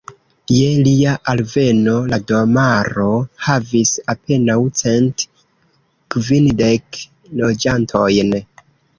[0.51, 3.09] Je lia alveno, la domaro
[3.47, 5.25] havis apenaŭ cent
[6.15, 6.99] kvindek
[7.43, 8.33] loĝantojn.